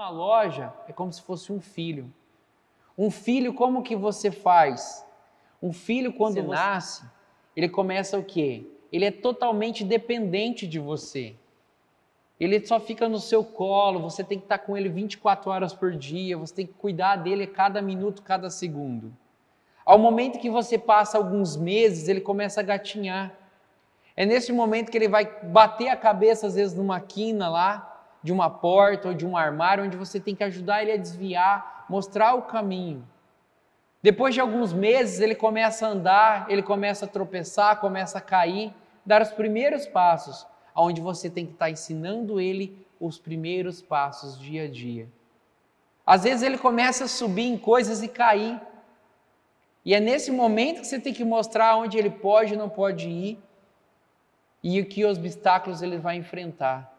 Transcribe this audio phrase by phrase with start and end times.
[0.00, 2.10] Uma loja é como se fosse um filho.
[2.96, 5.06] Um filho, como que você faz?
[5.62, 6.42] Um filho, quando você...
[6.42, 7.04] nasce,
[7.54, 8.64] ele começa o quê?
[8.90, 11.36] Ele é totalmente dependente de você.
[12.40, 15.94] Ele só fica no seu colo, você tem que estar com ele 24 horas por
[15.94, 19.14] dia, você tem que cuidar dele cada minuto, cada segundo.
[19.84, 23.34] Ao momento que você passa alguns meses, ele começa a gatinhar.
[24.16, 27.89] É nesse momento que ele vai bater a cabeça, às vezes, numa quina lá,
[28.22, 31.86] de uma porta ou de um armário, onde você tem que ajudar ele a desviar,
[31.88, 33.06] mostrar o caminho.
[34.02, 38.72] Depois de alguns meses, ele começa a andar, ele começa a tropeçar, começa a cair,
[39.04, 44.64] dar os primeiros passos, aonde você tem que estar ensinando ele os primeiros passos dia
[44.64, 45.08] a dia.
[46.06, 48.60] Às vezes ele começa a subir em coisas e cair.
[49.84, 53.08] E é nesse momento que você tem que mostrar onde ele pode e não pode
[53.08, 53.38] ir
[54.62, 56.92] e que obstáculos ele vai enfrentar.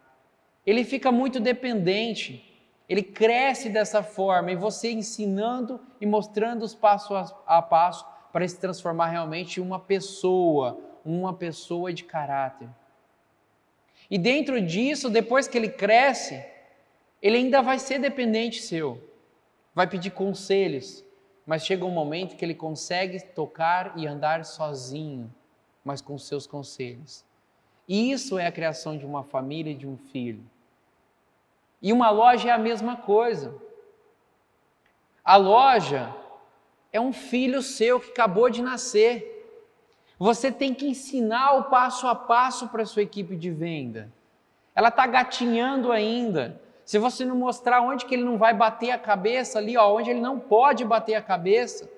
[0.66, 2.44] Ele fica muito dependente,
[2.88, 8.58] ele cresce dessa forma, e você ensinando e mostrando os passos a passo para se
[8.58, 12.68] transformar realmente em uma pessoa, uma pessoa de caráter.
[14.10, 16.44] E dentro disso, depois que ele cresce,
[17.20, 19.02] ele ainda vai ser dependente seu,
[19.74, 21.04] vai pedir conselhos,
[21.46, 25.32] mas chega um momento que ele consegue tocar e andar sozinho,
[25.84, 27.24] mas com seus conselhos.
[27.88, 30.42] Isso é a criação de uma família e de um filho.
[31.80, 33.54] E uma loja é a mesma coisa.
[35.24, 36.14] A loja
[36.92, 39.28] é um filho seu que acabou de nascer.
[40.18, 44.12] Você tem que ensinar o passo a passo para a sua equipe de venda.
[44.74, 46.60] Ela está gatinhando ainda.
[46.84, 50.10] Se você não mostrar onde que ele não vai bater a cabeça ali, ó, onde
[50.10, 51.90] ele não pode bater a cabeça,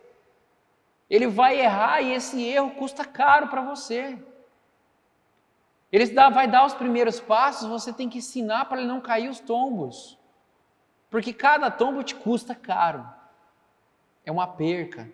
[1.08, 4.18] ele vai errar e esse erro custa caro para você.
[5.94, 9.38] Ele vai dar os primeiros passos, você tem que ensinar para ele não cair os
[9.38, 10.18] tombos.
[11.08, 13.08] Porque cada tombo te custa caro.
[14.26, 15.08] É uma perca.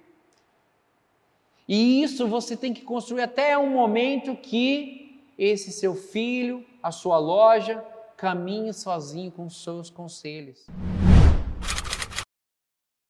[1.69, 7.19] E isso você tem que construir até um momento que esse seu filho, a sua
[7.19, 7.85] loja,
[8.17, 10.67] caminhe sozinho com os seus conselhos.